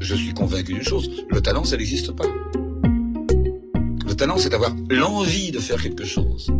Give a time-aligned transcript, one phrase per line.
[0.00, 2.24] Je suis convaincu d'une chose, le talent, ça n'existe pas.
[4.06, 6.50] Le talent, c'est d'avoir l'envie de faire quelque chose.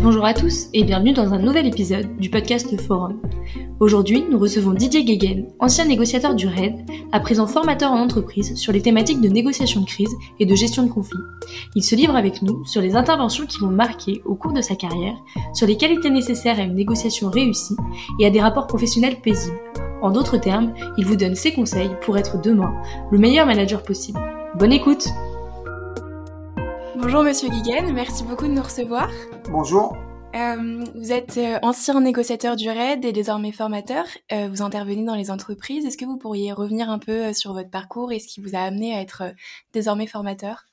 [0.00, 3.20] Bonjour à tous et bienvenue dans un nouvel épisode du podcast Forum.
[3.80, 6.76] Aujourd'hui, nous recevons Didier Guéguen, ancien négociateur du RAID,
[7.10, 10.84] à présent formateur en entreprise sur les thématiques de négociation de crise et de gestion
[10.84, 11.18] de conflits.
[11.74, 14.76] Il se livre avec nous sur les interventions qui l'ont marqué au cours de sa
[14.76, 15.16] carrière,
[15.54, 17.76] sur les qualités nécessaires à une négociation réussie
[18.20, 19.58] et à des rapports professionnels paisibles.
[20.02, 22.74] En d'autres termes, il vous donne ses conseils pour être demain
[23.12, 24.20] le meilleur manager possible.
[24.56, 25.06] Bonne écoute
[26.96, 29.08] Bonjour Monsieur Guiguen, merci beaucoup de nous recevoir.
[29.50, 29.96] Bonjour.
[30.34, 34.04] Euh, vous êtes euh, ancien négociateur du RAID et désormais formateur.
[34.32, 35.86] Euh, vous intervenez dans les entreprises.
[35.86, 38.60] Est-ce que vous pourriez revenir un peu sur votre parcours et ce qui vous a
[38.60, 39.22] amené à être
[39.72, 40.64] désormais formateur?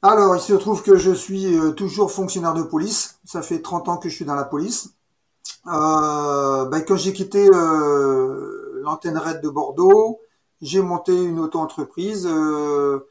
[0.00, 3.18] Alors, il se trouve que je suis toujours fonctionnaire de police.
[3.24, 4.94] Ça fait 30 ans que je suis dans la police.
[5.66, 10.20] Euh, ben, quand j'ai quitté euh, l'antenne RAID de Bordeaux,
[10.60, 13.06] j'ai monté une auto-entreprise euh,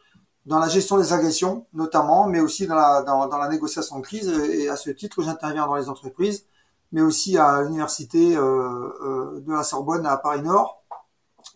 [0.45, 4.03] dans la gestion des agressions notamment, mais aussi dans la, dans, dans la négociation de
[4.03, 4.29] crise.
[4.29, 6.45] Et à ce titre, j'interviens dans les entreprises,
[6.91, 10.83] mais aussi à l'université euh, de la Sorbonne à Paris Nord,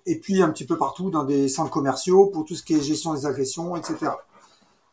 [0.06, 2.82] et puis un petit peu partout dans des centres commerciaux pour tout ce qui est
[2.82, 4.12] gestion des agressions, etc.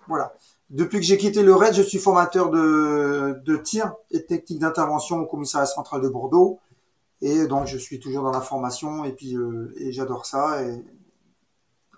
[0.06, 0.34] Voilà.
[0.70, 5.26] Depuis que j'ai quitté le RAID, je suis formateur de, tir et technique d'intervention au
[5.26, 6.58] commissariat central de Bordeaux.
[7.20, 10.62] Et donc, je suis toujours dans la formation et puis euh, et j'adore ça.
[10.62, 10.82] Et,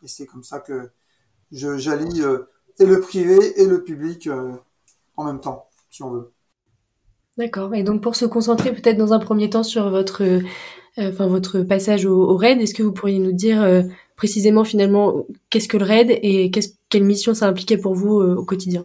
[0.04, 0.90] c'est comme ça que
[1.50, 4.52] je j'allie euh, et le privé et le public euh,
[5.16, 6.32] en même temps, si on veut.
[7.38, 7.74] D'accord.
[7.74, 10.22] Et donc, pour se concentrer peut-être dans un premier temps sur votre,
[10.96, 13.84] enfin votre passage au, au RAID, est-ce que vous pourriez nous dire
[14.16, 16.50] précisément finalement qu'est-ce que le RAID et
[16.88, 18.84] quelle mission ça impliquait pour vous euh, au quotidien?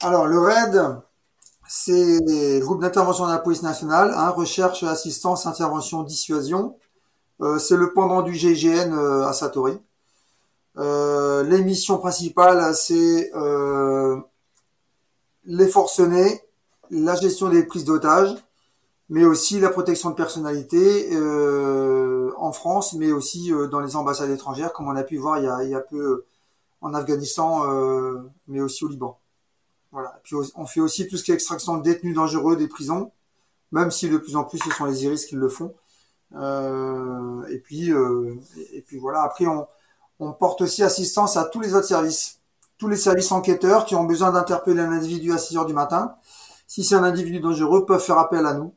[0.00, 0.98] Alors le RAID,
[1.66, 6.76] c'est le groupe d'intervention de la police nationale, hein, recherche, assistance, intervention, dissuasion.
[7.40, 9.78] Euh, c'est le pendant du GIGN euh, à Satori.
[10.76, 13.30] les missions principales, c'est
[15.46, 16.40] les forcenés,
[16.90, 18.34] la gestion des prises d'otages,
[19.10, 21.10] mais aussi la protection de personnalité
[22.36, 25.48] en France, mais aussi dans les ambassades étrangères, comme on a pu voir il y
[25.48, 26.24] a, il y a peu
[26.84, 29.18] en Afghanistan, euh, mais aussi au Liban.
[29.92, 30.20] Voilà.
[30.24, 33.12] Puis on fait aussi tout ce qui est extraction de détenus dangereux des prisons,
[33.72, 35.74] même si de plus en plus ce sont les iris qui le font.
[37.48, 37.90] et puis
[38.72, 39.22] et puis voilà.
[39.22, 39.66] Après on,
[40.18, 42.40] on porte aussi assistance à tous les autres services,
[42.78, 46.16] tous les services enquêteurs qui ont besoin d'interpeller un individu à 6 heures du matin.
[46.66, 48.74] Si c'est un individu dangereux, peuvent faire appel à nous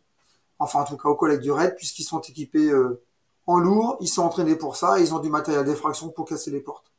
[0.59, 3.01] enfin en tout cas aux collègues du RAID, puisqu'ils sont équipés euh,
[3.45, 6.51] en lourd, ils sont entraînés pour ça, et ils ont du matériel d'effraction pour casser
[6.51, 6.91] les portes.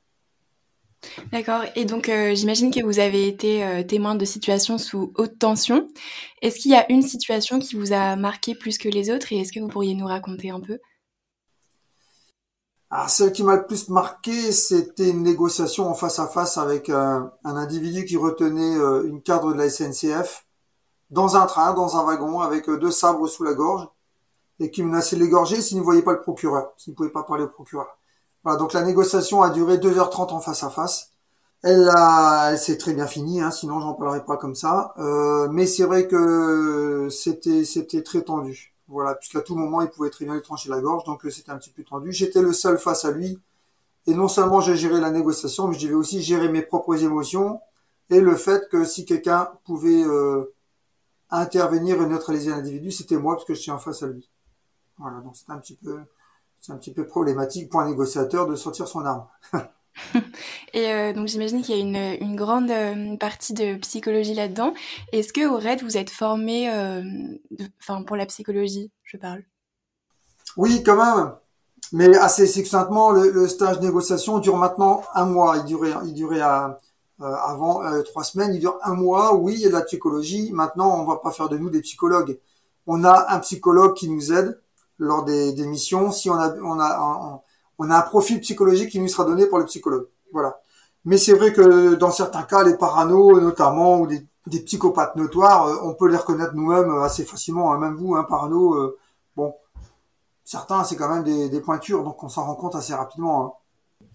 [1.33, 1.63] D'accord.
[1.77, 5.89] Et donc, euh, j'imagine que vous avez été euh, témoin de situations sous haute tension.
[6.43, 9.39] Est-ce qu'il y a une situation qui vous a marqué plus que les autres et
[9.39, 10.79] est-ce que vous pourriez nous raconter un peu?
[12.91, 16.89] Ah, Celle qui m'a le plus marqué, c'était une négociation en face à face avec
[16.89, 18.77] un individu qui retenait
[19.07, 20.49] une cadre de la SNCF
[21.11, 23.89] dans un train, dans un wagon, avec euh, deux sabres sous la gorge,
[24.61, 27.25] et qui menaçait de l'égorger s'il ne voyait pas le procureur, s'il ne pouvait pas
[27.25, 27.98] parler au procureur.
[28.49, 31.11] Voilà, donc la négociation a duré 2h30 en face à face.
[31.63, 34.95] Elle, a, elle s'est très bien finie, hein, sinon j'en parlerai pas comme ça.
[34.97, 38.75] Euh, mais c'est vrai que c'était c'était très tendu.
[38.89, 41.51] Voilà, puisqu'à tout moment il pouvait très bien lui trancher la gorge, donc euh, c'était
[41.51, 42.11] un petit peu tendu.
[42.11, 43.39] J'étais le seul face à lui,
[44.07, 47.61] et non seulement j'ai géré la négociation, mais je devais aussi gérer mes propres émotions
[48.09, 50.55] et le fait que si quelqu'un pouvait euh,
[51.29, 54.27] intervenir et neutraliser l'individu, c'était moi parce que je suis en face à lui.
[54.97, 56.01] Voilà, donc c'est un petit peu,
[56.61, 59.27] c'est un petit peu problématique pour un négociateur de sortir son arme.
[60.75, 64.75] et euh, donc j'imagine qu'il y a une, une grande euh, partie de psychologie là-dedans.
[65.13, 67.03] Est-ce que au RAID vous êtes formé, euh,
[67.81, 69.43] enfin pour la psychologie, je parle?
[70.57, 71.35] Oui, quand même.
[71.93, 75.57] Mais assez succinctement, le, le stage négociation dure maintenant un mois.
[75.59, 76.81] Il durait, il durait à
[77.21, 79.35] avant trois semaines, il dure un mois.
[79.35, 80.53] Oui, il y a de la psychologie.
[80.53, 82.39] Maintenant, on va pas faire de nous des psychologues.
[82.87, 84.61] On a un psychologue qui nous aide
[84.99, 86.11] lors des, des missions.
[86.11, 87.43] Si on a, on a,
[87.79, 90.09] on, a un profil psychologique qui nous sera donné par le psychologue.
[90.33, 90.61] Voilà.
[91.05, 95.67] Mais c'est vrai que dans certains cas, les paranos notamment ou des, des psychopathes notoires,
[95.67, 97.73] euh, on peut les reconnaître nous-mêmes assez facilement.
[97.73, 97.79] Hein.
[97.79, 98.97] Même vous, un hein, parano,
[99.37, 99.55] bon,
[100.45, 103.45] certains c'est quand même des, des, pointures, donc on s'en rend compte assez rapidement.
[103.45, 103.53] Hein.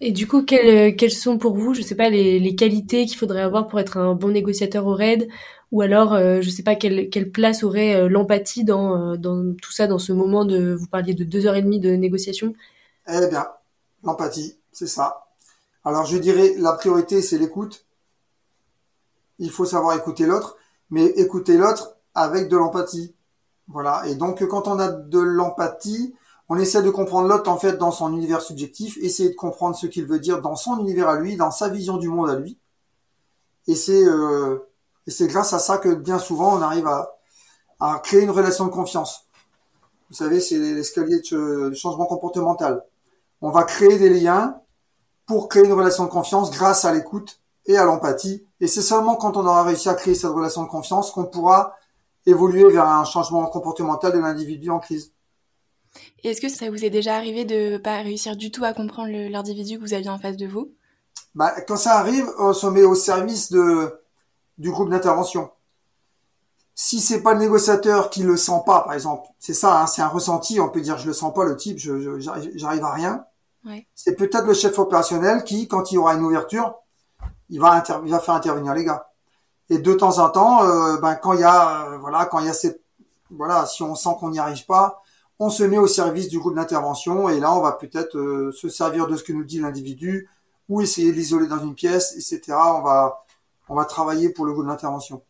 [0.00, 3.16] Et du coup, quelles, quelles sont pour vous, je sais pas, les, les qualités qu'il
[3.16, 5.28] faudrait avoir pour être un bon négociateur au RAID?
[5.74, 9.72] Ou alors, euh, je sais pas, quelle, place aurait euh, l'empathie dans, euh, dans tout
[9.72, 12.54] ça, dans ce moment de, vous parliez de deux heures et demie de négociation?
[13.08, 13.48] Eh bien,
[14.04, 15.26] l'empathie, c'est ça.
[15.84, 17.86] Alors, je dirais, la priorité, c'est l'écoute.
[19.40, 20.58] Il faut savoir écouter l'autre,
[20.90, 23.12] mais écouter l'autre avec de l'empathie.
[23.66, 24.04] Voilà.
[24.06, 26.14] Et donc, quand on a de l'empathie,
[26.48, 29.86] On essaie de comprendre l'autre en fait dans son univers subjectif, essayer de comprendre ce
[29.86, 32.58] qu'il veut dire dans son univers à lui, dans sa vision du monde à lui.
[33.66, 34.58] Et c'est euh,
[35.06, 37.14] et c'est grâce à ça que bien souvent on arrive à,
[37.80, 39.26] à créer une relation de confiance.
[40.10, 42.84] Vous savez, c'est l'escalier de changement comportemental.
[43.40, 44.60] On va créer des liens
[45.26, 48.46] pour créer une relation de confiance grâce à l'écoute et à l'empathie.
[48.60, 51.74] Et c'est seulement quand on aura réussi à créer cette relation de confiance qu'on pourra
[52.26, 55.12] évoluer vers un changement comportemental de l'individu en crise.
[56.22, 59.78] Est-ce que ça vous est déjà arrivé de pas réussir du tout à comprendre l'individu
[59.78, 60.72] que vous aviez en face de vous?
[61.34, 63.92] Bah, Quand ça arrive, on se met au service de,
[64.58, 65.50] du groupe d'intervention.
[66.74, 70.02] Si c'est pas le négociateur qui le sent pas, par exemple, c'est ça, hein, c'est
[70.02, 73.24] un ressenti, on peut dire je le sens pas le type, je, j'arrive à rien.
[73.64, 73.86] Ouais.
[73.94, 76.74] C'est peut-être le chef opérationnel qui, quand il aura une ouverture,
[77.48, 79.06] il va, il va faire intervenir les gars.
[79.70, 82.46] Et de temps en temps, euh, ben, quand il y a, euh, voilà, quand il
[82.46, 82.82] y a cette,
[83.30, 85.02] voilà, si on sent qu'on n'y arrive pas,
[85.38, 88.68] on se met au service du groupe d'intervention et là, on va peut-être euh, se
[88.68, 90.28] servir de ce que nous dit l'individu
[90.68, 92.56] ou essayer de l'isoler dans une pièce, etc.
[92.56, 93.24] On va,
[93.68, 95.22] on va travailler pour le groupe d'intervention.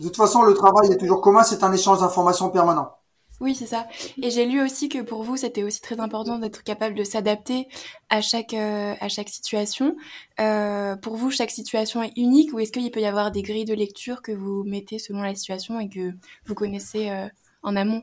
[0.00, 2.98] De toute façon, le travail est toujours commun, c'est un échange d'informations permanent.
[3.40, 3.86] Oui, c'est ça.
[4.20, 7.68] Et j'ai lu aussi que pour vous, c'était aussi très important d'être capable de s'adapter
[8.10, 9.96] à chaque euh, à chaque situation.
[10.40, 13.64] Euh, pour vous, chaque situation est unique ou est-ce qu'il peut y avoir des grilles
[13.64, 16.12] de lecture que vous mettez selon la situation et que
[16.46, 17.28] vous connaissez euh,
[17.62, 18.02] en amont?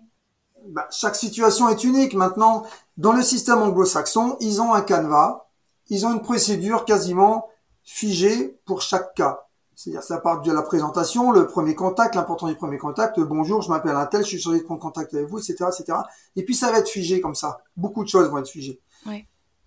[0.69, 2.13] Bah, Chaque situation est unique.
[2.13, 5.47] Maintenant, dans le système anglo-saxon, ils ont un canevas,
[5.89, 7.49] ils ont une procédure quasiment
[7.85, 9.45] figée pour chaque cas.
[9.75, 13.19] C'est-à-dire, ça part de la présentation, le premier contact, l'important du premier contact.
[13.19, 15.99] Bonjour, je m'appelle un tel, je suis chargé de prendre contact avec vous, etc., etc.
[16.35, 17.59] Et puis, ça va être figé comme ça.
[17.75, 18.81] Beaucoup de choses vont être figées.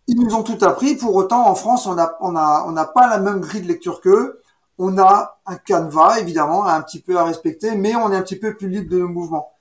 [0.06, 0.97] Ils nous ont tout appris.
[0.97, 3.69] Pour autant, en France, on n'a on a, on a pas la même grille de
[3.69, 4.41] lecture qu'eux.
[4.79, 8.38] On a un canevas, évidemment, un petit peu à respecter, mais on est un petit
[8.38, 9.53] peu plus libre de nos mouvements.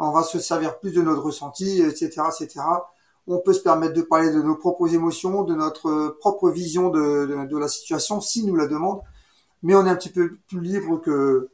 [0.00, 2.60] On va se servir plus de notre ressenti, etc., etc.
[3.26, 7.26] On peut se permettre de parler de nos propres émotions, de notre propre vision de,
[7.26, 9.00] de, de la situation, si nous la demande
[9.64, 11.48] mais on est un petit peu plus libre que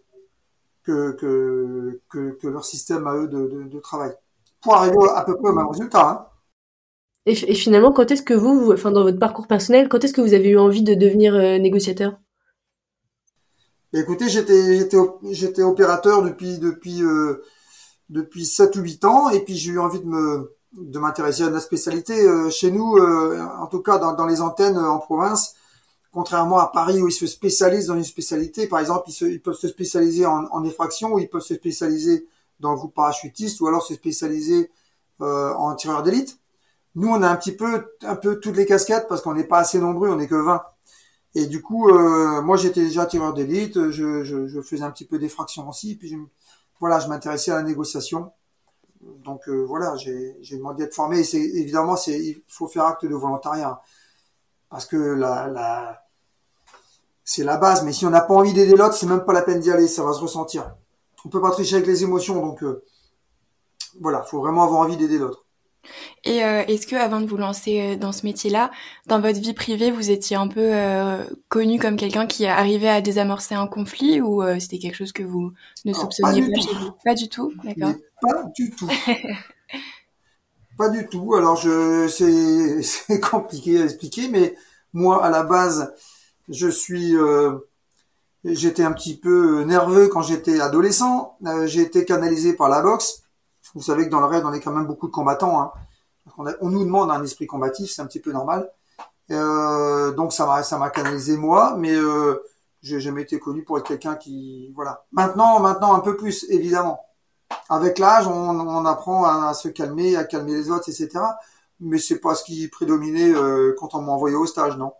[0.82, 4.12] que, que, que, leur système à eux de, de, travail.
[4.61, 6.08] Pour arriver à peu près au même résultat.
[6.08, 6.26] Hein.
[7.26, 10.34] Et, finalement, quand est-ce que vous, enfin dans votre parcours personnel, quand est-ce que vous
[10.34, 12.19] avez eu envie de devenir euh, négociateur?
[13.93, 14.96] Écoutez, j'étais j'étais
[15.31, 17.44] j'étais opérateur depuis depuis euh,
[18.08, 21.50] depuis 7 ou 8 ans et puis j'ai eu envie de me de m'intéresser à
[21.50, 25.55] la spécialité euh, chez nous en tout cas dans, dans les antennes en province
[26.12, 28.67] contrairement à Paris où ils se spécialisent dans une spécialité.
[28.67, 32.26] Par exemple, ils, peuvent se spécialiser en, effraction ou ils peuvent se spécialiser
[32.58, 34.70] dans le groupe parachutiste ou alors se spécialiser
[35.20, 36.38] euh, en tireur d'élite.
[36.96, 39.58] Nous, on a un petit peu, un peu toutes les casquettes parce qu'on n'est pas
[39.58, 40.62] assez nombreux, on n'est que 20.
[41.37, 45.17] Et du coup, euh, moi, j'étais déjà tireur d'élite, je, je, faisais un petit peu
[45.19, 46.17] d'effraction aussi, puis je,
[46.81, 48.32] voilà, je m'intéressais à la négociation.
[49.00, 51.20] Donc euh, voilà, j'ai demandé d'être formé.
[51.20, 53.81] Et c'est évidemment, c'est il faut faire acte de volontariat
[54.69, 56.02] parce que la, la
[57.25, 57.85] c'est la base.
[57.85, 59.87] Mais si on n'a pas envie d'aider l'autre, c'est même pas la peine d'y aller,
[59.87, 60.75] ça va se ressentir.
[61.25, 62.82] On peut pas tricher avec les émotions, donc euh,
[64.00, 65.44] voilà, faut vraiment avoir envie d'aider l'autre.
[66.25, 68.70] Et euh, est-ce que avant de vous lancer euh, dans ce métier-là,
[69.06, 70.73] dans votre vie privée, vous étiez un peu
[71.49, 75.53] connu comme quelqu'un qui arrivait à désamorcer un conflit ou c'était quelque chose que vous
[75.85, 76.49] ne soupçonniez pas,
[76.81, 76.91] vous?
[77.05, 77.94] Pas du tout, d'accord.
[78.20, 78.88] Pas du tout.
[80.76, 81.34] Pas du tout.
[81.34, 84.55] Alors je c'est compliqué à expliquer, mais
[84.93, 85.94] moi à la base,
[86.48, 87.58] je suis euh,
[88.44, 91.36] j'étais un petit peu nerveux quand j'étais adolescent.
[91.46, 93.22] Euh, j'ai été canalisé par la boxe.
[93.74, 95.60] Vous savez que dans le raid, on est quand même beaucoup de combattants.
[95.60, 95.72] Hein.
[96.39, 98.70] On, nous demande un esprit combatif, c'est un petit peu normal.
[99.31, 102.43] Euh, donc ça m'a ça m'a canalisé moi, mais euh,
[102.82, 105.05] j'ai jamais été connu pour être quelqu'un qui voilà.
[105.12, 107.00] Maintenant maintenant un peu plus évidemment
[107.69, 111.09] avec l'âge, on, apprend à, se calmer, à calmer les autres, etc.
[111.79, 114.93] Mais c'est pas ce qui prédominait euh, quand on m'a envoyé au stage, non.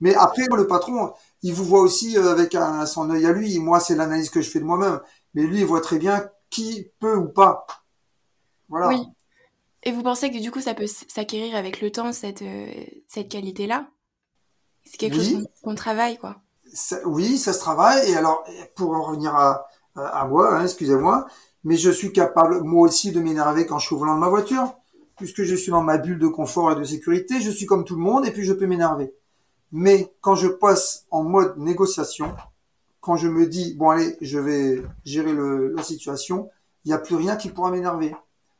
[0.00, 1.12] Mais après, le patron,
[1.42, 3.58] il vous voit aussi euh, avec un, son œil à lui.
[3.60, 5.00] Moi, c'est l'analyse que je fais de moi-même.
[5.34, 7.66] Mais lui, il voit très bien qui peut ou pas.
[8.68, 8.88] Voilà.
[8.88, 9.06] Oui.
[9.84, 12.72] Et vous pensez que du coup, ça peut s'acquérir avec le temps, cette, euh,
[13.08, 13.86] cette qualité-là?
[14.84, 16.36] C'est quelque chose qu'on travaille, quoi.
[17.04, 18.10] oui, ça se travaille.
[18.10, 21.26] Et alors, pour en revenir à, à, moi, hein, excusez-moi,
[21.64, 24.28] mais je suis capable moi aussi de m'énerver quand je suis au volant de ma
[24.28, 24.74] voiture,
[25.16, 27.94] puisque je suis dans ma bulle de confort et de sécurité, je suis comme tout
[27.94, 29.14] le monde et puis je peux m'énerver.
[29.70, 32.34] Mais quand je passe en mode négociation,
[33.00, 36.50] quand je me dis bon allez, je vais gérer le, la situation,
[36.84, 38.14] il n'y a plus rien qui pourra m'énerver.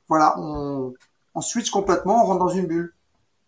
[0.08, 0.94] Voilà, on,
[1.34, 2.94] on switch complètement, on rentre dans une bulle.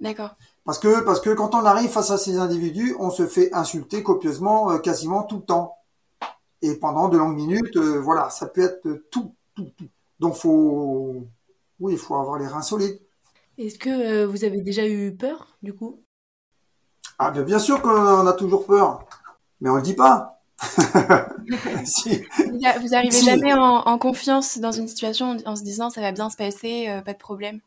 [0.00, 0.34] D'accord.
[0.64, 4.02] Parce que parce que quand on arrive face à ces individus, on se fait insulter
[4.02, 5.76] copieusement, euh, quasiment tout le temps.
[6.62, 9.34] Et pendant de longues minutes, euh, voilà, ça peut être tout,
[10.20, 11.26] donc faut
[11.80, 13.00] Oui, il faut avoir les reins solides.
[13.58, 16.02] Est-ce que euh, vous avez déjà eu peur, du coup?
[17.18, 19.06] Ah, bien, bien sûr qu'on a toujours peur,
[19.60, 20.40] mais on le dit pas.
[21.84, 22.22] si.
[22.80, 23.24] Vous arrivez si.
[23.24, 26.88] jamais en, en, confiance dans une situation en se disant ça va bien se passer,
[26.88, 27.60] euh, pas de problème?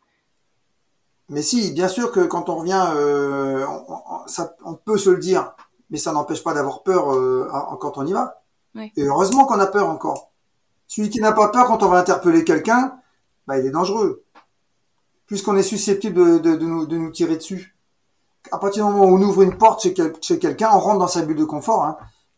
[1.29, 5.17] Mais si, bien sûr que quand on revient, euh, on, ça, on, peut se le
[5.17, 5.53] dire,
[5.89, 8.44] mais ça n'empêche pas d'avoir peur euh, quand on y va.
[8.75, 8.91] Oui.
[8.96, 10.32] Et heureusement qu'on a peur encore.
[10.88, 12.98] Celui qui n'a pas peur quand on va interpeller quelqu'un,
[13.46, 14.24] bah, il est dangereux.
[15.25, 17.75] Puisqu'on est susceptible de, de, de, nous, de nous tirer dessus.
[18.51, 21.00] À partir du moment où on ouvre une porte chez, quel, chez quelqu'un, on rentre
[21.00, 21.84] dans sa bulle de confort.
[21.84, 21.98] Hein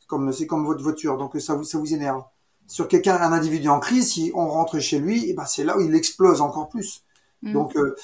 [0.09, 2.23] comme c'est comme votre voiture, donc ça vous ça vous énerve.
[2.67, 5.77] Sur quelqu'un, un individu en crise, si on rentre chez lui, et ben c'est là
[5.77, 7.03] où il explose encore plus.
[7.43, 7.53] Mm.
[7.53, 7.95] Donc euh,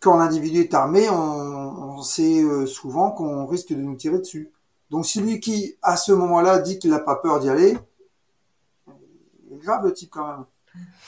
[0.00, 4.52] quand l'individu est armé, on, on sait euh, souvent qu'on risque de nous tirer dessus.
[4.90, 7.76] Donc celui qui à ce moment-là dit qu'il n'a pas peur d'y aller,
[9.64, 10.44] grave le type quand même.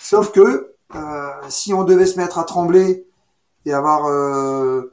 [0.00, 3.06] Sauf que euh, si on devait se mettre à trembler
[3.64, 4.92] et avoir euh,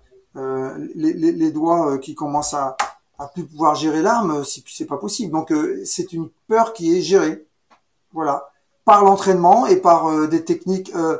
[0.96, 2.76] les, les, doigts qui commencent à,
[3.20, 5.32] à plus pouvoir gérer l'arme, c'est pas possible.
[5.32, 7.46] Donc euh, c'est une peur qui est gérée,
[8.12, 8.50] voilà,
[8.86, 11.18] par l'entraînement et par euh, des techniques euh,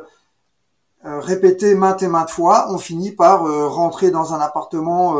[1.02, 5.14] répétées maintes et maintes fois, on finit par rentrer dans un appartement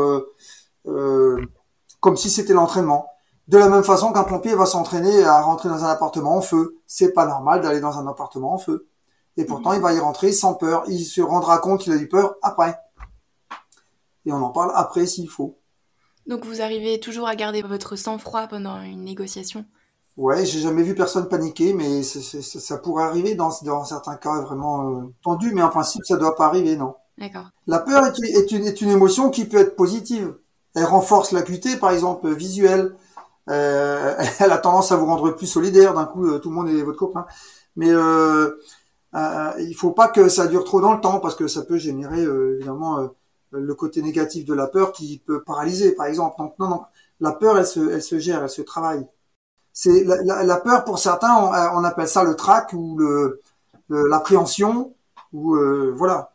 [1.99, 3.11] comme si c'était l'entraînement.
[3.47, 6.79] De la même façon qu'un pompier va s'entraîner à rentrer dans un appartement en feu,
[6.87, 8.87] c'est pas normal d'aller dans un appartement en feu.
[9.37, 10.83] Et pourtant, il va y rentrer sans peur.
[10.87, 12.79] Il se rendra compte qu'il a eu peur après.
[14.25, 15.59] Et on en parle après s'il faut.
[16.25, 19.65] Donc vous arrivez toujours à garder votre sang-froid pendant une négociation?
[20.17, 23.51] Ouais, j'ai jamais vu personne paniquer, mais c est, c est, ça pourrait arriver dans,
[23.63, 26.95] dans certains cas vraiment euh, tendus, mais en principe ça doit pas arriver, non.
[27.17, 27.49] D'accord.
[27.67, 30.35] La peur est, est, une, est une émotion qui peut être positive.
[30.73, 32.95] Elle renforce l'acuité, par exemple, visuelle.
[33.49, 35.93] Euh, elle a tendance à vous rendre plus solidaire.
[35.93, 37.25] D'un coup, euh, tout le monde est votre copain.
[37.75, 38.51] Mais euh,
[39.59, 42.21] il faut pas que ça dure trop dans le temps, parce que ça peut générer
[42.23, 43.09] évidemment
[43.51, 46.35] le côté négatif de la peur qui peut paralyser, par exemple.
[46.37, 46.81] Donc non, non,
[47.19, 49.07] la peur, elle se, elle se gère, elle se travaille.
[49.73, 53.41] C'est la, peur pour certains, on, on, appelle ça le trac ou le
[53.89, 54.95] l'appréhension
[55.33, 56.31] ou euh, voilà.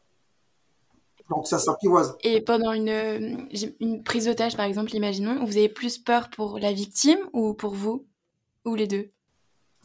[1.30, 2.16] Donc ça s'apprivoise.
[2.24, 6.72] Et pendant une, une prise d'otage, par exemple, imaginons, vous avez plus peur pour la
[6.72, 8.04] victime ou pour vous
[8.64, 9.10] ou les deux?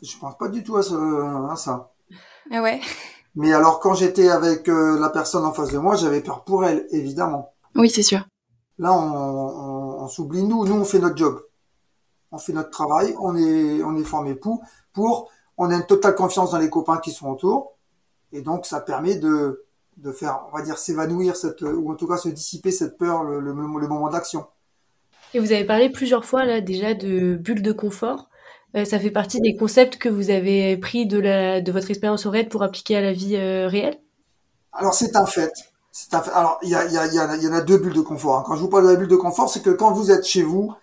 [0.02, 0.96] Je pense pas du tout à, ce,
[1.52, 1.94] à ça.
[2.52, 2.82] Ah ouais?
[3.36, 6.66] Mais alors, quand j'étais avec euh, la personne en face de moi, j'avais peur pour
[6.66, 7.54] elle, évidemment.
[7.76, 8.26] Oui, c'est sûr.
[8.78, 10.66] Là, on, on, on s'oublie nous.
[10.66, 11.42] Nous, on fait notre job.
[12.32, 13.16] On fait notre travail.
[13.20, 15.30] On est, on est formé pour, pour.
[15.58, 17.78] On a une totale confiance dans les copains qui sont autour.
[18.32, 19.65] Et donc, ça permet de,
[19.98, 23.24] de faire, on va dire, s'évanouir cette, ou en tout cas se dissiper cette peur,
[23.24, 24.46] le, le, le moment d'action.
[25.34, 28.30] Et vous avez parlé plusieurs fois là déjà de bulle de confort.
[28.76, 32.26] Euh, ça fait partie des concepts que vous avez pris de, la, de votre expérience
[32.26, 34.00] au RAID pour appliquer à la vie euh, réelle?
[34.74, 35.54] Alors c'est un fait.
[35.92, 36.32] C'est un fait.
[36.32, 38.40] Alors il y, a, y, a, y, a, y en a deux bulles de confort.
[38.40, 38.44] Hein.
[38.46, 40.44] Quand je vous parle de la bulle de confort, c'est que quand vous êtes chez
[40.44, 40.74] vous,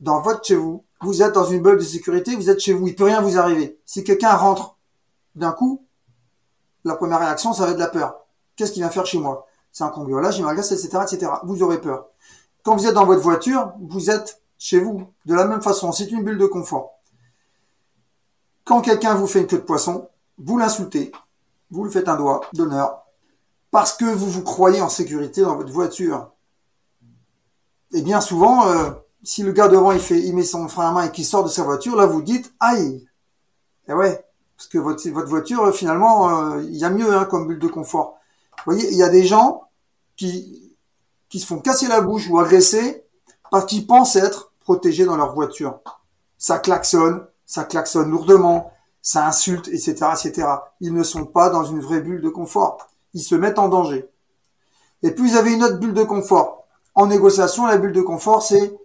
[0.00, 2.88] dans votre chez vous, vous êtes dans une bulle de sécurité, vous êtes chez vous,
[2.88, 3.78] il peut rien vous arriver.
[3.84, 4.78] Si quelqu'un rentre
[5.34, 5.84] d'un coup,
[6.84, 8.24] la première réaction, ça va être de la peur.
[8.58, 9.46] Qu'est-ce qu'il vient faire chez moi?
[9.70, 11.30] C'est un cambriolage, il m'agace, etc., etc.
[11.44, 12.08] Vous aurez peur.
[12.64, 15.06] Quand vous êtes dans votre voiture, vous êtes chez vous.
[15.26, 16.98] De la même façon, c'est une bulle de confort.
[18.64, 21.12] Quand quelqu'un vous fait une queue de poisson, vous l'insultez,
[21.70, 23.04] vous lui faites un doigt d'honneur,
[23.70, 26.32] parce que vous vous croyez en sécurité dans votre voiture.
[27.92, 28.90] Et bien souvent, euh,
[29.22, 31.44] si le gars devant il fait, il met son frein à main et qu'il sort
[31.44, 33.06] de sa voiture, là vous dites aïe.
[33.86, 37.46] Et ouais, parce que votre, votre voiture, finalement, euh, il y a mieux hein, comme
[37.46, 38.17] bulle de confort.
[38.68, 39.62] Vous voyez, il y a des gens
[40.14, 40.74] qui
[41.32, 43.02] se font casser la bouche ou agresser
[43.50, 45.80] parce qu'ils pensent être protégés dans leur voiture.
[46.36, 48.70] Ça klaxonne, ça klaxonne lourdement,
[49.00, 50.48] ça insulte, etc., etc.
[50.82, 52.88] Ils ne sont pas dans une vraie bulle de confort.
[53.14, 54.06] Ils se mettent en danger.
[55.02, 56.66] Et puis vous avez une autre bulle de confort.
[56.94, 58.76] En négociation, la bulle de confort, c'est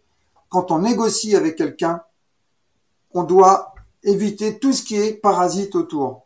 [0.47, 2.01] quand on négocie avec quelqu'un,
[3.13, 6.22] on doit éviter tout ce qui est parasite autour.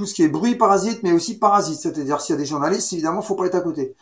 [0.00, 1.78] Tout ce qui est bruit parasite, mais aussi parasite.
[1.78, 3.94] C'est-à-dire, s'il y a des journalistes, évidemment, faut pas être à côté.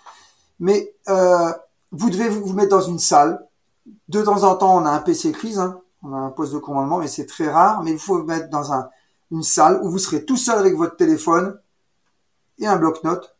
[0.61, 1.53] Mais euh,
[1.91, 3.45] vous devez vous mettre dans une salle.
[4.09, 6.59] De temps en temps, on a un PC crise, hein, on a un poste de
[6.59, 7.83] commandement, mais c'est très rare.
[7.83, 8.89] Mais il faut vous mettre dans un,
[9.33, 11.59] une salle où vous serez tout seul avec votre téléphone
[12.61, 13.37] et un bloc-notes,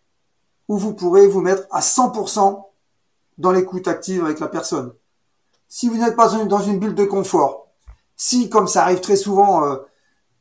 [0.67, 2.61] où vous pourrez vous mettre à 100%
[3.39, 4.93] dans l'écoute active avec la personne.
[5.69, 7.69] Si vous n'êtes pas dans une bulle de confort,
[8.17, 9.77] si, comme ça arrive très souvent, euh,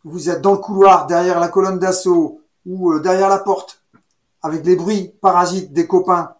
[0.04, 3.84] vous êtes dans le couloir, derrière la colonne d'assaut ou euh, derrière la porte,
[4.42, 6.34] avec les bruits parasites des copains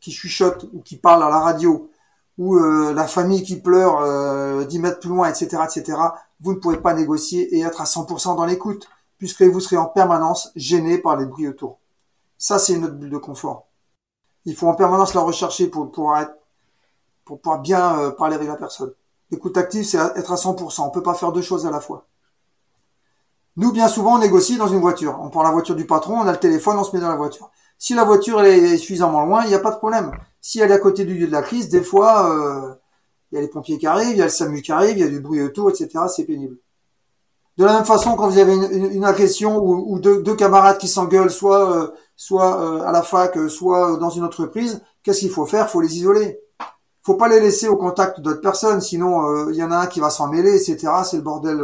[0.00, 1.90] qui chuchotent ou qui parlent à la radio,
[2.38, 5.98] ou euh, la famille qui pleure euh, 10 mètres plus loin, etc., etc.,
[6.40, 8.88] vous ne pourrez pas négocier et être à 100% dans l'écoute,
[9.18, 11.78] puisque vous serez en permanence gêné par les bruits autour.
[12.38, 13.66] Ça, c'est une autre bulle de confort.
[14.46, 16.34] Il faut en permanence la rechercher pour pouvoir être,
[17.26, 18.92] pour bien euh, parler avec la personne.
[19.30, 20.82] L'écoute active, c'est être à 100%.
[20.82, 22.06] On peut pas faire deux choses à la fois.
[23.56, 25.18] Nous, bien souvent, on négocie dans une voiture.
[25.20, 27.16] On prend la voiture du patron, on a le téléphone, on se met dans la
[27.16, 27.50] voiture.
[27.78, 30.12] Si la voiture est suffisamment loin, il n'y a pas de problème.
[30.40, 32.74] Si elle est à côté du lieu de la crise, des fois, euh,
[33.32, 35.00] il y a les pompiers qui arrivent, il y a le SAMU qui arrive, il
[35.00, 35.88] y a du bruit autour, etc.
[36.14, 36.56] C'est pénible.
[37.56, 41.70] De la même façon, quand vous avez une, agression ou, deux, camarades qui s'engueulent, soit
[41.76, 45.66] euh, soit euh, à la fac, soit dans une entreprise, qu'est-ce qu'il faut faire?
[45.66, 46.38] Il faut les isoler.
[47.02, 50.00] Faut pas les laisser au contact d'autres personnes, sinon il y en a un qui
[50.00, 50.92] va s'en mêler, etc.
[51.04, 51.60] C'est le bordel.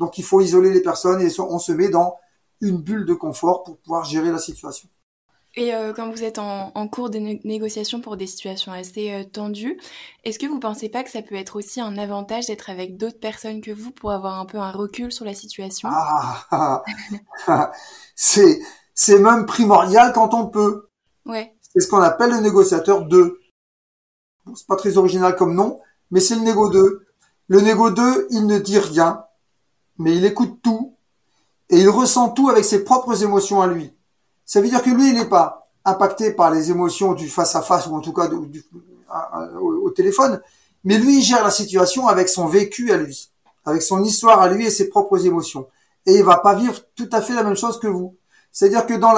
[0.00, 2.16] Donc il faut isoler les personnes et on se met dans
[2.60, 4.88] une bulle de confort pour pouvoir gérer la situation.
[5.56, 9.78] Et euh, quand vous êtes en, cours de négociation pour des situations assez euh, tendues,
[10.24, 13.18] est-ce que vous pensez pas que ça peut être aussi un avantage d'être avec d'autres
[13.18, 15.88] personnes que vous pour avoir un peu un recul sur la situation?
[15.92, 16.82] Ah,
[18.14, 18.60] c'est
[18.94, 20.88] c'est même primordial quand on peut.
[21.26, 21.54] Ouais.
[21.60, 23.40] C'est ce qu'on appelle le négociateur 2.
[24.46, 25.80] Bon, c'est pas très original comme nom,
[26.10, 27.06] mais c'est le négo 2.
[27.48, 29.24] Le négo 2, il ne dit rien,
[30.00, 30.94] mais il écoute tout
[31.68, 33.92] et il ressent tout avec ses propres émotions à lui.
[34.44, 37.62] Ça veut dire que lui, il n'est pas impacté par les émotions du face à
[37.62, 38.28] face ou en tout cas
[39.60, 40.40] au, téléphone,
[40.84, 43.30] mais lui, il gère la situation avec son vécu à lui,
[43.64, 45.66] avec son histoire à lui et ses propres émotions.
[46.06, 48.16] Et il va pas vivre tout à fait la même chose que vous.
[48.52, 49.12] C'est-à-dire que dans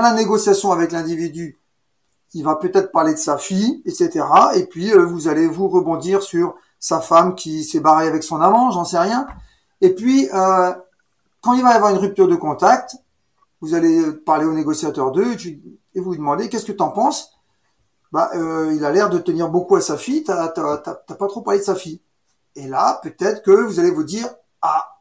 [0.00, 1.60] la négociation avec l'individu,
[2.32, 4.24] il va peut-être parler de sa fille, etc.
[4.54, 8.40] Et puis euh, vous allez vous rebondir sur sa femme qui s'est barrée avec son
[8.40, 9.26] amant, j'en sais rien.
[9.80, 10.72] Et puis euh,
[11.40, 12.96] quand il va y avoir une rupture de contact,
[13.60, 15.36] vous allez parler au négociateur 2
[15.94, 17.32] et vous lui demandez qu'est-ce que tu en penses?
[18.12, 21.60] Bah, euh, il a l'air de tenir beaucoup à sa fille, t'as pas trop parlé
[21.60, 22.00] de sa fille.
[22.56, 24.28] Et là, peut-être que vous allez vous dire,
[24.62, 25.00] ah,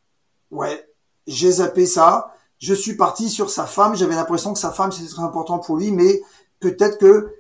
[0.52, 0.88] ouais,
[1.26, 5.10] j'ai zappé ça, je suis parti sur sa femme, j'avais l'impression que sa femme c'était
[5.10, 6.22] très important pour lui, mais
[6.60, 7.34] peut-être que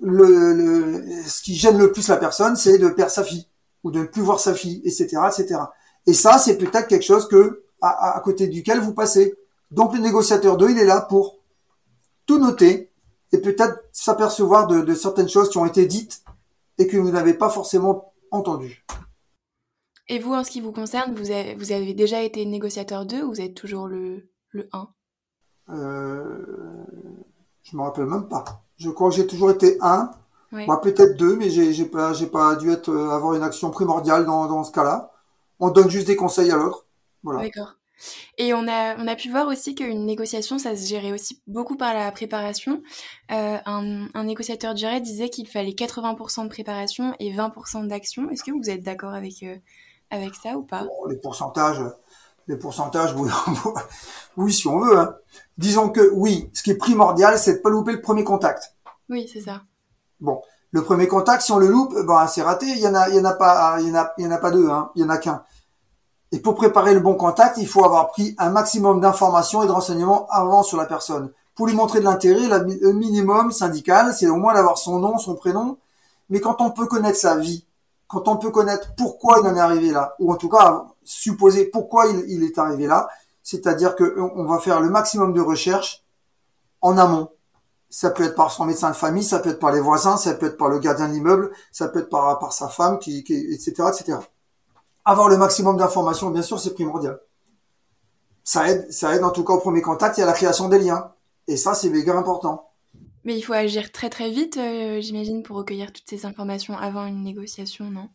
[0.00, 3.46] le, le, ce qui gêne le plus la personne, c'est de perdre sa fille,
[3.84, 5.60] ou de ne plus voir sa fille, etc., etc.
[6.06, 9.34] Et ça, c'est peut-être quelque chose que, à, à côté duquel vous passez.
[9.70, 11.38] Donc le négociateur 2, il est là pour
[12.26, 12.92] tout noter
[13.32, 16.22] et peut-être s'apercevoir de, certaines choses qui ont été dites
[16.78, 18.84] et que vous n'avez pas forcément entendues.
[20.08, 23.24] Et vous, en ce qui vous concerne, vous avez, vous avez déjà été négociateur 2
[23.24, 24.88] ou vous êtes toujours le, le 1
[25.70, 26.84] euh,
[27.62, 28.44] Je me rappelle même pas.
[28.76, 30.10] Je crois que j'ai toujours été 1.
[30.52, 34.46] Moi, peut-être 2, mais j'ai pas, pas dû être, euh, avoir une action primordiale dans,
[34.46, 35.12] dans ce cas-là.
[35.60, 36.86] On donne juste des conseils à l'autre.
[37.22, 37.42] Voilà.
[37.42, 37.74] D'accord.
[38.38, 41.76] Et on a, on a pu voir aussi qu'une négociation, ça se gérait aussi beaucoup
[41.76, 42.82] par la préparation.
[43.32, 48.28] Euh, un, un, négociateur du RAID disait qu'il fallait 80% de préparation et 20% d'action.
[48.30, 49.56] Est-ce que vous êtes d'accord avec, euh,
[50.10, 50.86] avec ça ou pas?
[51.08, 51.82] Les pourcentages,
[52.48, 53.30] les pourcentages, oui,
[54.36, 54.98] oui si on veut.
[54.98, 55.16] Hein.
[55.56, 58.74] Disons que oui, ce qui est primordial, c'est de pas louper le premier contact.
[59.08, 59.62] Oui, c'est ça.
[60.20, 60.42] Bon,
[60.76, 62.66] le premier contact, si on le loupe, ben c'est raté.
[62.66, 64.68] Il y en a, il y en a pas, il y en a, pas deux,
[64.68, 64.90] hein.
[64.94, 65.42] Il y en a qu'un.
[66.32, 69.72] Et pour préparer le bon contact, il faut avoir pris un maximum d'informations et de
[69.72, 71.32] renseignements avant sur la personne.
[71.54, 75.34] Pour lui montrer de l'intérêt, le minimum syndical, c'est au moins d'avoir son nom, son
[75.34, 75.78] prénom.
[76.28, 77.64] Mais quand on peut connaître sa vie,
[78.06, 81.64] quand on peut connaître pourquoi il en est arrivé là, ou en tout cas supposer
[81.64, 83.08] pourquoi il, est arrivé là,
[83.42, 86.04] c'est-à-dire qu'on va faire le maximum de recherches
[86.82, 87.30] en amont.
[87.88, 90.34] Ça peut être par son médecin de famille, ça peut être par les voisins, ça
[90.34, 93.24] peut être par le gardien de l'immeuble, ça peut être par, par sa femme, qui,
[93.24, 94.18] qui, etc., etc
[95.06, 97.20] avoir le maximum d'informations, bien sûr, c'est primordial.
[98.44, 100.80] Ça aide, ça aide en tout cas au premier contact et à la création des
[100.80, 101.12] liens.
[101.46, 102.70] Et ça, c'est méga important.
[103.24, 107.06] Mais il faut agir très très vite, euh, j'imagine, pour recueillir toutes ces informations avant
[107.06, 108.08] une négociation, non?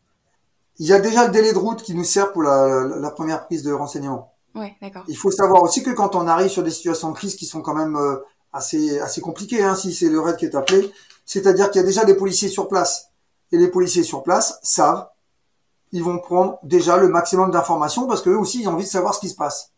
[0.78, 3.62] Il y a déjà le délai de route qui nous sert pour la, première prise
[3.62, 4.32] de renseignement.
[4.54, 5.04] Ouais, d'accord.
[5.08, 7.62] Il faut savoir aussi que quand on arrive sur des situations de crise qui sont
[7.62, 8.16] quand même euh,
[8.52, 10.92] assez assez compliquées, hein, si c'est le raid qui est appelé,
[11.24, 13.08] c'est-à-dire qu'il y a déjà des policiers sur place.
[13.50, 15.06] Et les policiers sur place savent
[15.92, 19.14] ils vont prendre déjà le maximum d'informations parce qu'eux aussi, ils ont envie de savoir
[19.14, 19.72] ce qui se passe.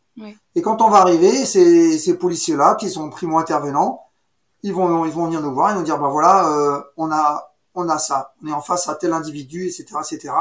[0.54, 4.00] Et quand on va arriver, ces, ces policiers-là, qui sont primo-intervenants,
[4.62, 7.52] ils vont, ils vont venir nous voir et nous dire, bah voilà, euh, on a,
[7.74, 10.32] on a ça, on est en face à tel individu, etc., etc.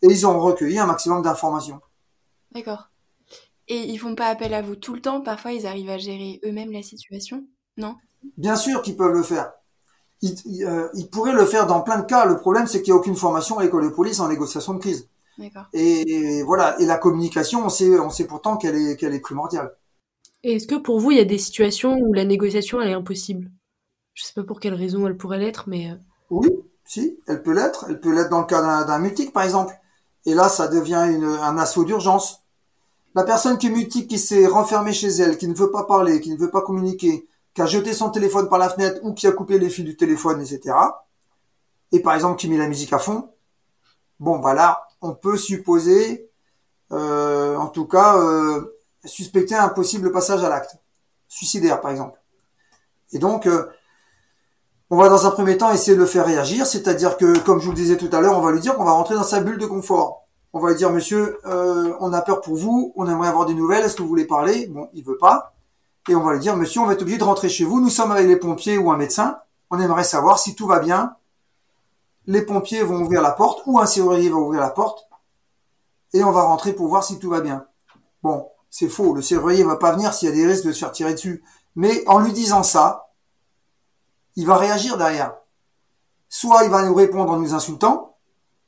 [0.00, 1.80] Et ils ont recueilli un maximum d'informations.
[2.52, 2.88] D'accord.
[3.68, 5.20] Et ils font pas appel à vous tout le temps?
[5.20, 7.44] Parfois, ils arrivent à gérer eux-mêmes la situation,
[7.80, 7.96] non
[8.36, 9.52] Bien sûr qu'ils peuvent le faire.
[10.22, 12.26] Ils, euh, ils, pourraient le faire dans plein de cas.
[12.26, 14.78] Le problème, c'est qu'il n'y a aucune formation à l'école de police en négociation de
[14.78, 15.08] crise.
[15.72, 16.78] Et, voilà.
[16.80, 19.74] Et la communication, on sait, on sait pourtant qu'elle est, qu'elle est primordiale.
[20.42, 22.94] Et est-ce que pour vous, il y a des situations où la négociation, elle est
[22.94, 23.50] impossible?
[24.14, 25.90] Je sais pas pour quelle raison elle pourrait l'être, mais...
[25.90, 25.94] Euh,
[26.30, 26.48] oui,
[26.84, 27.86] si, elle peut l'être.
[27.88, 29.74] Elle peut l'être dans le cas d'un mutique, par exemple.
[30.26, 32.42] Et là, ça devient une, un assaut d'urgence.
[33.14, 36.20] La personne qui est mutique, qui s'est renfermée chez elle, qui ne veut pas parler,
[36.20, 39.26] qui ne veut pas communiquer, qui a jeté son téléphone par la fenêtre ou qui
[39.26, 40.76] a coupé les fils du téléphone, etc.,
[41.92, 43.30] et par exemple qui met la musique à fond,
[44.20, 46.30] bon, bah là, on peut supposer,
[46.92, 50.76] euh, en tout cas, euh, suspecter un possible passage à l'acte,
[51.26, 52.20] suicidaire par exemple.
[53.12, 53.66] Et donc, euh,
[54.90, 57.64] on va dans un premier temps essayer de le faire réagir, c'est-à-dire que, comme je
[57.64, 59.40] vous le disais tout à l'heure, on va lui dire qu'on va rentrer dans sa
[59.40, 60.28] bulle de confort.
[60.52, 63.84] On va lui dire, monsieur, on a peur pour vous, on aimerait avoir des nouvelles,
[63.84, 64.66] est-ce que vous voulez parler?
[64.66, 65.54] Bon, il veut pas.
[66.08, 67.90] Et on va lui dire, monsieur, on va être obligé de rentrer chez vous, nous
[67.90, 69.38] sommes avec les pompiers ou un médecin,
[69.70, 71.16] on aimerait savoir si tout va bien.
[72.26, 75.08] Les pompiers vont ouvrir la porte, ou un serrurier va ouvrir la porte,
[76.12, 77.66] et on va rentrer pour voir si tout va bien.
[78.22, 80.78] Bon, c'est faux, le serrurier va pas venir s'il y a des risques de se
[80.78, 81.42] faire tirer dessus.
[81.76, 83.10] Mais en lui disant ça,
[84.36, 85.34] il va réagir derrière.
[86.28, 88.16] Soit il va nous répondre en nous insultant,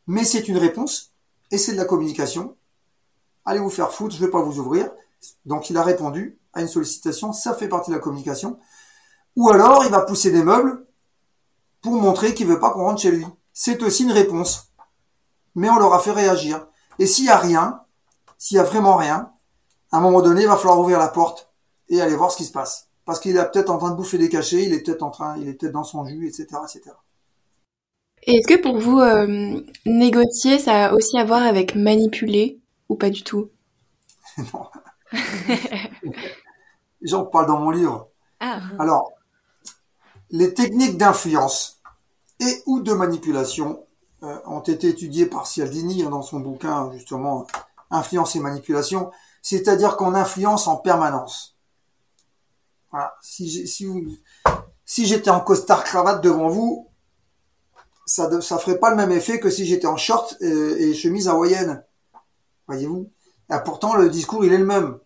[0.07, 1.13] mais c'est une réponse,
[1.51, 2.57] et c'est de la communication.
[3.45, 4.91] Allez vous faire foutre, je vais pas vous ouvrir.
[5.45, 8.59] Donc il a répondu à une sollicitation, ça fait partie de la communication.
[9.37, 10.87] Ou alors il va pousser des meubles
[11.81, 13.27] pour montrer qu'il veut pas qu'on rentre chez lui.
[13.53, 14.73] C'est aussi une réponse.
[15.55, 16.67] Mais on leur a fait réagir.
[16.99, 17.83] Et s'il y a rien,
[18.39, 19.33] s'il y a vraiment rien,
[19.91, 21.51] à un moment donné, il va falloir ouvrir la porte
[21.89, 22.89] et aller voir ce qui se passe.
[23.05, 25.37] Parce qu'il est peut-être en train de bouffer des cachets, il est peut-être en train,
[25.39, 26.95] il est peut-être dans son jus, etc., etc.
[28.25, 32.97] Et est-ce que pour vous, euh, négocier, ça a aussi à voir avec manipuler ou
[32.97, 33.51] pas du tout?
[34.39, 34.65] Non.
[37.03, 38.09] J'en parle dans mon livre.
[38.41, 38.61] Ah.
[38.79, 39.13] Alors,
[40.31, 41.81] les techniques d'influence
[42.41, 43.87] et ou de manipulation
[44.23, 47.47] euh, ont été étudiées par Cialdini hein, dans son bouquin justement
[47.95, 49.11] Influence et manipulation,
[49.43, 51.59] c'est-à-dire qu'on influence en permanence.
[52.91, 53.15] Voilà.
[53.21, 54.07] Si j'ai- si vous-
[54.87, 56.89] si j'étais en costard cravate devant vous,
[58.07, 61.29] ça ne ferait pas le même effet que si j'étais en short et, et chemise
[61.29, 61.85] hawaïenne.
[62.67, 63.11] Voyez-vous?
[63.53, 64.99] Et Pourtant, le discours, il est le même.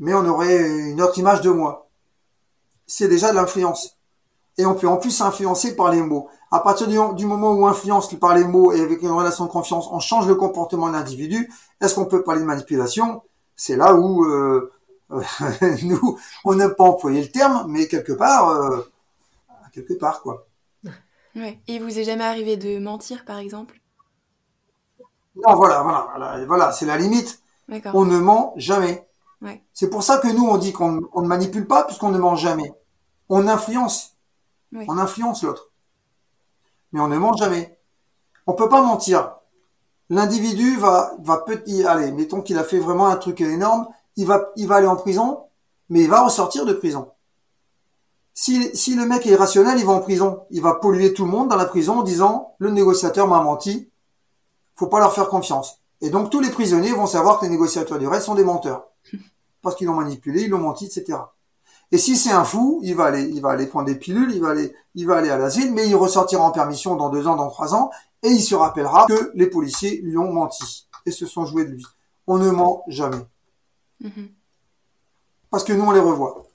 [0.00, 1.88] Mais on aurait une autre image de moi.
[2.86, 3.96] C'est déjà de l'influence.
[4.58, 6.28] Et on peut en plus influencer par les mots.
[6.50, 9.50] À partir du, moment où on influence par les mots et avec une relation de
[9.50, 11.52] confiance, on change le comportement de l'individu.
[11.80, 13.22] Est-ce qu'on peut parler de manipulation?
[13.54, 14.72] C'est là où euh,
[15.82, 18.80] nous, on n'aime pas employer le terme, mais quelque part, euh,
[19.72, 20.46] quelque part quoi.
[21.36, 21.60] Ouais.
[21.68, 23.80] Et il vous est jamais arrivé de mentir, par exemple?
[25.36, 27.40] Non, voilà, voilà, voilà, voilà, c'est la limite.
[27.94, 29.06] On ne ment jamais.
[29.42, 29.62] Ouais.
[29.72, 32.36] C'est pour ça que nous, on dit qu'on on ne manipule pas puisqu'on ne ment
[32.36, 32.72] jamais.
[33.28, 34.16] On influence.
[34.72, 34.84] Oui.
[34.88, 35.70] On influence l'autre.
[36.92, 37.78] Mais on ne ment jamais.
[38.46, 39.36] On peut pas mentir.
[40.08, 44.50] L'individu va, va petit, allez, mettons qu'il a fait vraiment un truc énorme, il va,
[44.56, 45.44] il va aller en prison,
[45.88, 47.12] mais il va ressortir de prison.
[48.34, 50.46] Si, si le mec est irrationnel, il va en prison.
[50.50, 53.90] Il va polluer tout le monde dans la prison en disant, le négociateur m'a menti,
[54.74, 55.80] faut pas leur faire confiance.
[56.00, 58.89] Et donc tous les prisonniers vont savoir que les négociateurs du reste sont des menteurs.
[59.62, 61.18] Parce qu'ils l'ont manipulé, ils l'ont menti, etc.
[61.92, 64.40] Et si c'est un fou, il va aller, il va aller prendre des pilules, il
[64.40, 67.36] va aller, il va aller à l'asile, mais il ressortira en permission dans deux ans,
[67.36, 67.90] dans trois ans,
[68.22, 71.70] et il se rappellera que les policiers lui ont menti et se sont joués de
[71.70, 71.84] lui.
[72.26, 73.24] On ne ment jamais.
[74.00, 74.28] Mhm.
[75.50, 76.46] Parce que nous, on les revoit.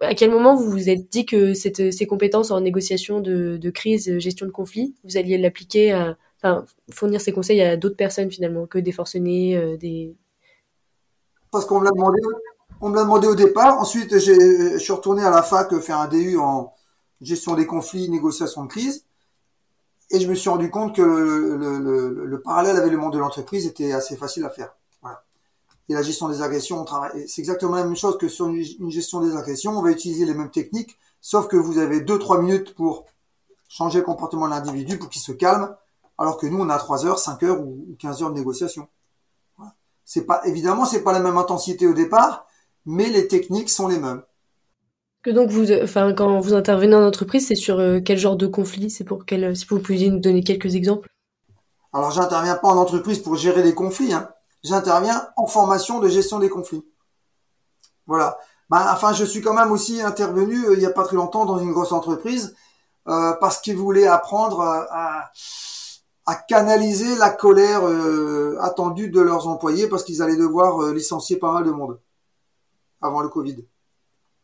[0.00, 3.70] À quel moment vous vous êtes dit que cette, ces compétences en négociation de, de
[3.70, 8.30] crise, gestion de conflit, vous alliez l'appliquer à, enfin, fournir ces conseils à d'autres personnes
[8.30, 10.14] finalement, que des forcenés, euh, des...
[11.54, 12.20] Parce qu'on me l'a demandé,
[12.80, 13.78] on l'a demandé au départ.
[13.78, 16.72] Ensuite, je suis retourné à la fac faire un DU en
[17.20, 19.04] gestion des conflits, négociation de crise.
[20.10, 23.12] Et je me suis rendu compte que le, le- le- le parallèle avec le monde
[23.12, 24.74] de l'entreprise était assez facile à faire.
[25.88, 27.28] Et la gestion des agressions, on travaille.
[27.28, 29.78] C'est exactement la même chose que sur une, gestion des agressions.
[29.78, 33.04] On va utiliser les mêmes techniques, sauf que vous avez 2-3 minutes pour
[33.68, 35.76] changer le comportement de l'individu pour qu'il se calme,
[36.18, 38.88] alors que nous, on a 3 heures, 5 heures ou ou 15 heures de négociation.
[40.04, 42.46] C'est pas, évidemment, c'est pas la même intensité au départ,
[42.86, 44.22] mais les techniques sont les mêmes.
[45.22, 48.36] Que donc vous, euh, enfin, quand vous intervenez en entreprise, c'est sur euh, quel genre
[48.36, 48.90] de conflit?
[48.90, 51.08] C'est pour quel, si vous pouviez nous donner quelques exemples
[51.94, 54.28] Alors, j'interviens pas en entreprise pour gérer les conflits, hein.
[54.62, 56.84] J'interviens en formation de gestion des conflits.
[58.06, 58.38] Voilà.
[58.70, 61.44] Ben, enfin, je suis quand même aussi intervenu euh, il y a pas très longtemps
[61.44, 62.54] dans une grosse entreprise
[63.08, 65.30] euh, parce qu'ils voulaient apprendre à, à-
[66.26, 71.36] à canaliser la colère euh, attendue de leurs employés parce qu'ils allaient devoir euh, licencier
[71.36, 72.00] pas mal de monde
[73.00, 73.66] avant le Covid.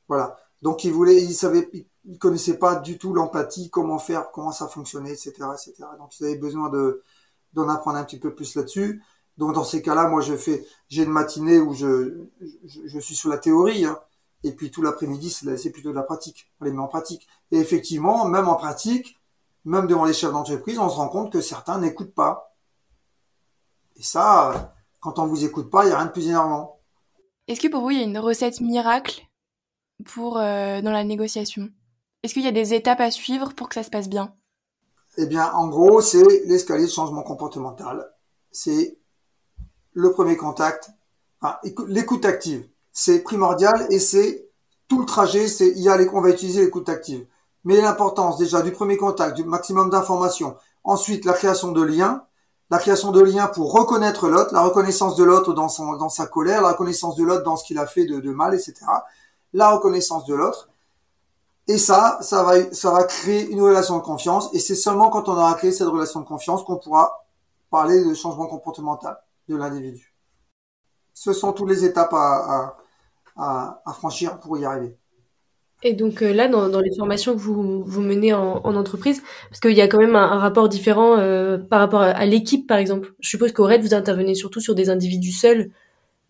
[0.09, 0.37] Voilà.
[0.63, 1.71] Donc ils voulaient, ils savaient,
[2.05, 5.75] ils connaissaient pas du tout l'empathie, comment faire, comment ça fonctionnait, etc., etc.
[5.99, 7.03] Donc ils avaient besoin de
[7.53, 9.03] d'en apprendre un petit peu plus là-dessus.
[9.37, 12.27] Donc dans ces cas-là, moi je fais, j'ai une matinée où je,
[12.65, 13.99] je, suis sur la théorie, hein,
[14.45, 16.51] et puis tout l'après-midi c'est, plutôt de la pratique.
[16.61, 17.27] On les en pratique.
[17.51, 19.20] Et effectivement, même en pratique,
[19.65, 22.57] même devant les chefs d'entreprise, on se rend compte que certains n'écoutent pas.
[23.97, 24.59] Et ça, euh,
[25.01, 26.81] quand on vous écoute pas, il y a rien de plus énervant.
[27.49, 29.27] Est-ce que pour vous, il y a une recette miracle
[30.05, 31.69] pour dans la négociation?
[32.23, 34.35] Est-ce qu'il y a des étapes à suivre pour que ça se passe bien?
[35.17, 38.09] Eh bien, en gros, c'est l'escalier de changement comportemental.
[38.53, 38.99] C'est
[39.93, 40.91] le premier contact,
[41.41, 42.69] enfin, l'écoute active.
[42.93, 44.49] C'est primordial et c'est
[44.89, 47.27] tout le trajet, c'est il y a les, on va utiliser l'écoute active.
[47.65, 52.25] Mais l'importance déjà du premier contact, du maximum d'informations, ensuite la création de liens,
[52.71, 56.27] la création de liens pour reconnaître l'autre, la reconnaissance de l'autre dans son dans sa
[56.27, 58.75] colère, la reconnaissance de l'autre dans ce qu'il a fait de, de mal, etc.
[59.53, 60.69] La reconnaissance de l'autre.
[61.67, 64.51] Et ça, ça va, ça va créer une relation de confiance.
[64.53, 67.25] Et c'est seulement quand on aura créé cette relation de confiance qu'on pourra
[67.71, 69.19] parler de changement comportemental
[69.49, 70.15] de l'individu.
[71.15, 72.77] Ce sont toutes les étapes à,
[73.37, 74.99] à, à, franchir pour y arriver.
[75.83, 79.23] Et donc euh, là, dans, dans, les formations que vous, vous menez en, en entreprise,
[79.49, 82.79] parce qu'il y a quand même un, rapport différent euh, par rapport à, l'équipe, par
[82.79, 83.15] exemple.
[83.21, 85.71] Je suppose qu'au RAID, vous intervenez surtout sur des individus seuls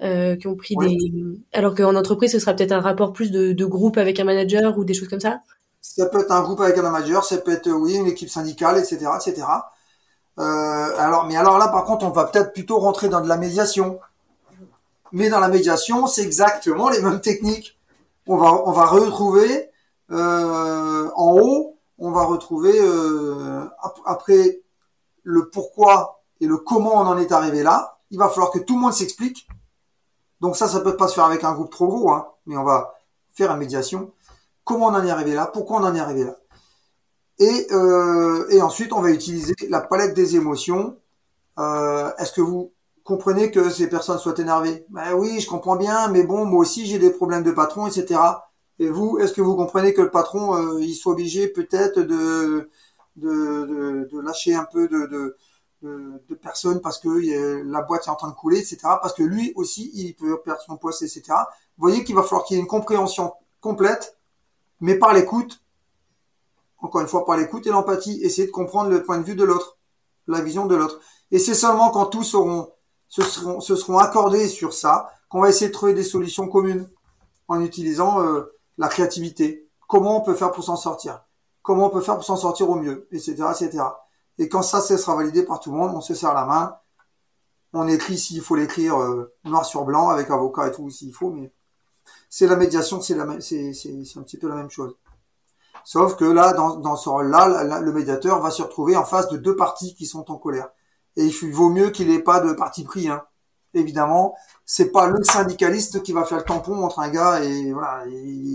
[0.02, 0.96] euh, qui ont pris des...
[1.52, 4.78] Alors qu'en entreprise, ce sera peut-être un rapport plus de, de, groupe avec un manager
[4.78, 5.40] ou des choses comme ça?
[5.82, 8.78] Ça peut être un groupe avec un manager, ça peut être, oui, une équipe syndicale,
[8.78, 9.46] etc., etc.
[10.38, 10.42] Euh,
[10.98, 13.98] alors, mais alors là, par contre, on va peut-être plutôt rentrer dans de la médiation.
[15.12, 17.79] Mais dans la médiation, c'est exactement les mêmes techniques.
[18.32, 19.70] On va, on va retrouver
[20.12, 23.64] euh, en haut, on va retrouver euh,
[24.06, 24.62] après
[25.24, 27.98] le pourquoi et le comment on en est arrivé là.
[28.12, 29.48] Il va falloir que tout le monde s'explique.
[30.40, 32.62] Donc ça, ça peut pas se faire avec un groupe trop gros, hein, mais on
[32.62, 32.94] va
[33.34, 34.12] faire une médiation.
[34.62, 35.46] Comment on en est arrivé là?
[35.46, 36.36] Pourquoi on en est arrivé là?
[37.40, 40.96] Et, euh, ensuite, on va utiliser la palette des émotions.
[41.58, 42.70] Est-ce que vous
[43.11, 46.87] comprenez que ces personnes soient énervées Ben oui, je comprends bien, mais bon, moi aussi
[46.87, 48.20] j'ai des problèmes de patron, etc.
[48.79, 52.70] Et vous, est-ce que vous comprenez que le patron, euh, il soit obligé peut-être de,
[53.16, 55.37] de, de, lâcher un peu de, de,
[55.83, 57.09] de, personnes parce que
[57.64, 58.79] la boîte est en train de couler, etc.
[59.03, 61.23] Parce que lui aussi, il peut perdre son poste, etc.
[61.77, 64.16] Vous voyez qu'il va falloir qu'il y ait une compréhension complète,
[64.81, 65.61] mais par l'écoute,
[66.79, 69.44] encore une fois, par l'écoute et l'empathie, essayer de comprendre le point de vue de
[69.44, 69.79] l'autre,
[70.29, 71.01] la vision de l'autre.
[71.33, 72.70] Et c'est seulement quand tous seront,
[73.11, 76.88] se seront, se seront accordés sur ça qu'on va essayer de trouver des solutions communes
[77.49, 79.68] en utilisant euh, la créativité.
[79.87, 81.23] Comment on peut faire pour s'en sortir?
[81.62, 83.33] Comment on peut faire pour s'en sortir au mieux Etc.
[83.33, 83.85] etc.
[84.38, 86.77] Et quand ça, ça sera validé par tout le monde, on se serre la main,
[87.73, 91.31] on écrit s'il faut l'écrire euh, noir sur blanc avec avocat et tout s'il faut,
[91.31, 91.53] mais
[92.29, 94.96] c'est la médiation, c'est c'est, c'est un petit peu la même chose.
[95.85, 99.37] Sauf que là, dans, dans ce rôle-là, le médiateur va se retrouver en face de
[99.37, 100.68] deux parties qui sont en colère.
[101.16, 103.09] Et il vaut mieux qu'il n'ait pas de parti pris.
[103.09, 103.23] Hein.
[103.75, 108.05] Évidemment, c'est pas le syndicaliste qui va faire le tampon entre un gars et voilà,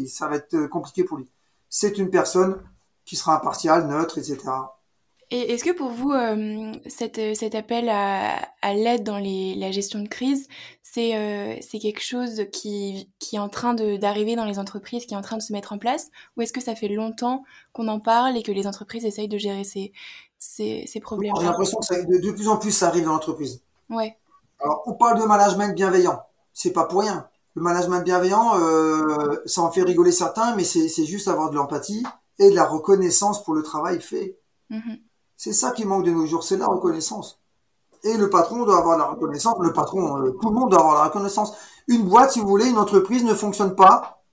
[0.07, 1.29] ça va être compliqué pour lui.
[1.69, 2.61] C'est une personne
[3.05, 4.39] qui sera impartiale, neutre, etc.
[5.31, 10.07] Et est-ce que pour vous, euh, cet, cet appel à, l'aide dans la gestion de
[10.07, 10.47] crise,
[10.83, 15.15] c'est euh, c'est quelque chose qui, qui est en train d'arriver dans les entreprises, qui
[15.15, 17.87] est en train de se mettre en place Ou est-ce que ça fait longtemps qu'on
[17.87, 19.93] en parle et que les entreprises essayent de gérer ces,
[20.39, 23.13] ces, ces problèmes J'ai l'impression que ça, de, de, plus en plus ça arrive dans
[23.13, 23.61] l'entreprise.
[23.89, 24.17] Ouais.
[24.59, 26.21] Alors, on parle de management bienveillant.
[26.53, 27.27] C'est pas pour rien.
[27.55, 32.03] Le management bienveillant, euh, ça en fait rigoler certains, mais c'est juste avoir de l'empathie
[32.39, 34.37] et de la reconnaissance pour le travail fait.
[34.69, 34.95] Mm
[35.37, 37.41] c'est ça qui manque de nos jours, c'est la reconnaissance.
[38.03, 40.95] Et le patron doit avoir la reconnaissance, le patron, euh, tout le monde doit avoir
[40.95, 41.53] la reconnaissance.
[41.87, 44.23] Une boîte, si vous voulez, une entreprise ne fonctionne pas,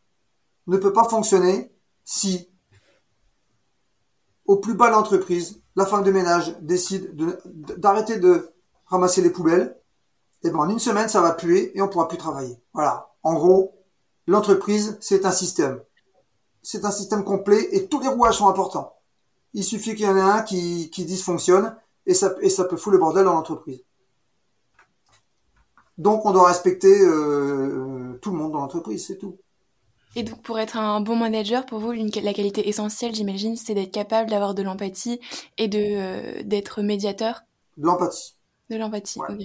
[0.67, 2.49] ne peut pas fonctionner si,
[4.53, 7.17] au plus bas l'entreprise, la femme de ménage décide
[7.79, 8.53] d'arrêter de,
[8.85, 9.75] ramasser les poubelles,
[10.43, 12.59] et ben en une semaine, ça va puer et on pourra plus travailler.
[12.75, 13.15] Voilà.
[13.23, 13.73] En gros,
[14.27, 15.81] l'entreprise, c'est un système.
[16.63, 18.95] C'est un système complet et tous les rouages sont importants.
[19.55, 22.93] Il suffit qu'il y en ait un qui, dysfonctionne et ça, et ça peut foutre
[22.93, 23.83] le bordel dans l'entreprise.
[25.97, 29.39] Donc on doit respecter euh, tout le monde dans l'entreprise, c'est tout.
[30.15, 33.93] Et donc pour être un bon manager, pour vous, la qualité essentielle, j'imagine, c'est d'être
[33.93, 35.21] capable d'avoir de l'empathie
[35.59, 37.43] et de euh, d'être médiateur.
[37.79, 38.37] De l'empathie.
[38.71, 39.21] De l'empathie.
[39.21, 39.41] ok.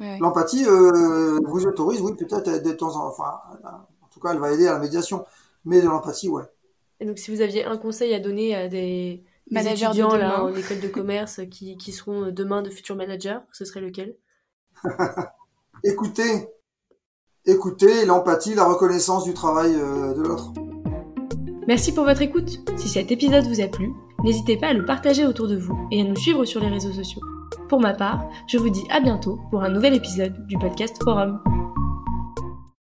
[0.00, 4.38] Ouais, L'empathie euh, vous autorise, oui, peut-être de temps en enfin, en tout cas, elle
[4.38, 5.26] va aider à la médiation,
[5.66, 6.44] mais de l'empathie, ouais.
[7.00, 10.54] Et donc, si vous aviez un conseil à donner à des, managers étudiants là, en
[10.54, 14.16] école de commerce qui, qui seront demain de futurs managers, ce serait lequel?
[15.84, 16.48] Écoutez,
[17.50, 20.52] écoutez l'empathie, la reconnaissance du travail euh, de l'autre.
[21.66, 22.60] Merci pour votre écoute.
[22.76, 23.92] Si cet épisode vous a plu,
[24.24, 26.92] n'hésitez pas à le partager autour de vous et à nous suivre sur les réseaux
[26.92, 27.22] sociaux.
[27.68, 31.40] Pour ma part, je vous dis à bientôt pour un nouvel épisode du podcast Forum.